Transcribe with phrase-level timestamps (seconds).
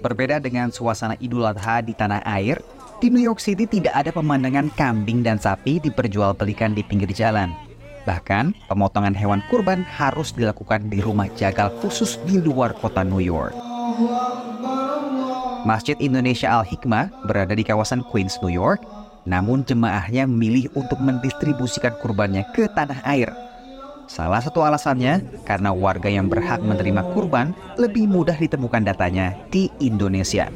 [0.00, 2.56] Berbeda dengan suasana Idul Adha di tanah air,
[3.04, 7.52] di New York City tidak ada pemandangan kambing dan sapi diperjualbelikan di pinggir jalan.
[8.08, 13.52] Bahkan, pemotongan hewan kurban harus dilakukan di rumah jagal khusus di luar kota New York.
[15.68, 18.80] Masjid Indonesia Al-Hikmah berada di kawasan Queens, New York,
[19.28, 23.28] namun jemaahnya memilih untuk mendistribusikan kurbannya ke tanah air.
[24.10, 30.50] Salah satu alasannya karena warga yang berhak menerima kurban lebih mudah ditemukan datanya di Indonesia.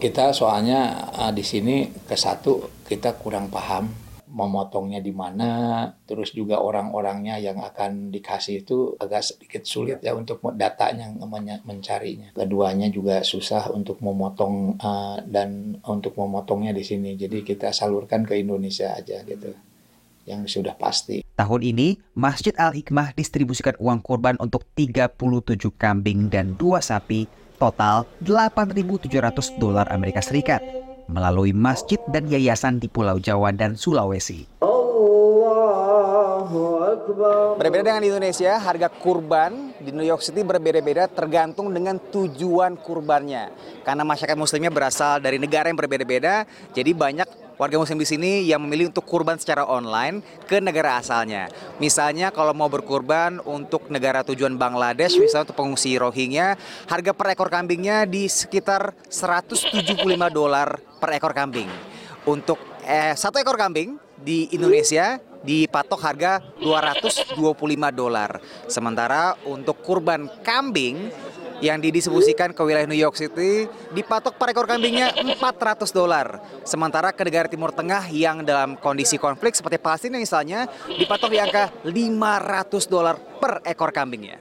[0.00, 3.92] Kita soalnya uh, di sini ke satu kita kurang paham
[4.24, 10.40] memotongnya di mana, terus juga orang-orangnya yang akan dikasih itu agak sedikit sulit ya untuk
[10.56, 11.12] datanya
[11.60, 12.32] mencarinya.
[12.32, 17.20] Keduanya juga susah untuk memotong uh, dan untuk memotongnya di sini.
[17.20, 19.73] Jadi kita salurkan ke Indonesia aja gitu.
[20.24, 21.20] Yang sudah pasti.
[21.36, 27.28] Tahun ini, Masjid Al-Hikmah distribusikan uang kurban untuk 37 kambing dan dua sapi,
[27.60, 30.64] total 8.700 dolar Amerika Serikat
[31.08, 34.48] melalui masjid dan yayasan di Pulau Jawa dan Sulawesi.
[37.54, 43.52] Berbeda dengan di Indonesia, harga kurban di New York City berbeda-beda tergantung dengan tujuan kurbannya.
[43.84, 48.62] Karena masyarakat muslimnya berasal dari negara yang berbeda-beda, jadi banyak warga muslim di sini yang
[48.62, 51.50] memilih untuk kurban secara online ke negara asalnya.
[51.78, 56.58] Misalnya kalau mau berkurban untuk negara tujuan Bangladesh, misalnya untuk pengungsi Rohingya,
[56.90, 61.70] harga per ekor kambingnya di sekitar 175 dolar per ekor kambing.
[62.24, 67.36] Untuk eh, satu ekor kambing di Indonesia dipatok harga 225
[67.92, 68.40] dolar.
[68.66, 71.12] Sementara untuk kurban kambing
[71.62, 76.42] yang didistribusikan ke wilayah New York City dipatok per ekor kambingnya 400 dolar.
[76.66, 81.70] Sementara ke negara Timur Tengah yang dalam kondisi konflik seperti Palestina misalnya dipatok di angka
[81.86, 84.40] 500 dolar per ekor kambingnya.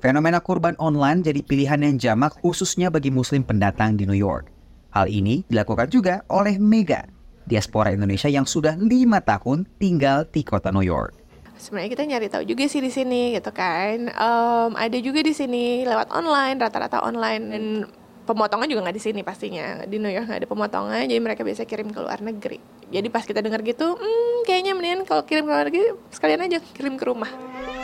[0.00, 4.48] Fenomena kurban online jadi pilihan yang jamak khususnya bagi muslim pendatang di New York.
[4.96, 7.04] Hal ini dilakukan juga oleh Mega,
[7.44, 11.20] diaspora Indonesia yang sudah lima tahun tinggal di kota New York
[11.60, 14.08] sebenarnya kita nyari tahu juga sih di sini gitu kan.
[14.16, 17.44] Um, ada juga di sini lewat online rata-rata online.
[17.52, 17.64] Dan
[18.24, 19.84] pemotongan juga nggak di sini pastinya.
[19.84, 22.58] Di New York nggak ada pemotongan jadi mereka biasa kirim ke luar negeri.
[22.90, 26.58] Jadi pas kita dengar gitu hmm, kayaknya mendingan kalau kirim ke luar negeri sekalian aja
[26.74, 27.30] kirim ke rumah.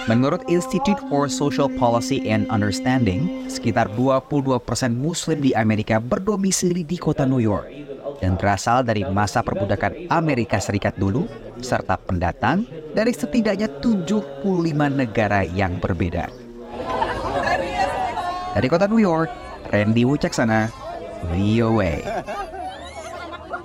[0.07, 4.63] Menurut Institute for Social Policy and Understanding, sekitar 22%
[4.95, 10.97] Muslim di Amerika berdomisili di kota New York dan berasal dari masa perbudakan Amerika Serikat
[10.97, 11.29] dulu,
[11.61, 14.45] serta pendatang dari setidaknya 75
[14.93, 16.29] negara yang berbeda.
[18.57, 19.29] Dari kota New York,
[19.69, 20.73] Randy Wucaksana,
[21.29, 22.25] VOA.